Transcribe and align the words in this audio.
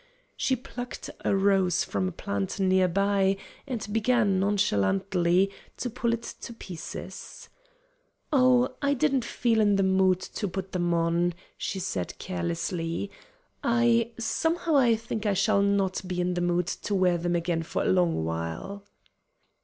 She 0.35 0.55
plucked 0.55 1.11
a 1.23 1.35
rose 1.35 1.83
from 1.83 2.07
a 2.07 2.11
plant 2.11 2.59
near 2.59 2.87
by, 2.87 3.37
and 3.67 3.85
began, 3.93 4.39
nonchalantly, 4.39 5.51
to 5.77 5.91
pull 5.91 6.11
it 6.11 6.23
to 6.41 6.53
pieces. 6.53 7.49
"Oh, 8.33 8.73
I 8.81 8.89
I 8.89 8.93
didn't 8.95 9.23
feel 9.23 9.61
in 9.61 9.75
the 9.75 9.83
mood 9.83 10.19
to 10.19 10.47
put 10.47 10.71
them 10.71 10.91
on," 10.91 11.35
she 11.55 11.77
said 11.77 12.17
carelessly. 12.17 13.11
"I 13.63 14.13
somehow 14.17 14.75
I 14.75 14.95
think 14.95 15.27
I 15.27 15.35
shall 15.35 15.61
not 15.61 16.01
be 16.07 16.19
in 16.19 16.33
the 16.33 16.41
mood 16.41 16.65
to 16.65 16.95
wear 16.95 17.19
them 17.19 17.35
again 17.35 17.61
for 17.61 17.83
a 17.83 17.93
long 17.93 18.25
while." 18.25 18.83